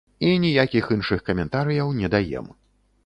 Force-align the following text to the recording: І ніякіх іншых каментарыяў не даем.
І 0.27 0.29
ніякіх 0.45 0.89
іншых 0.95 1.21
каментарыяў 1.29 1.93
не 2.01 2.11
даем. 2.17 2.53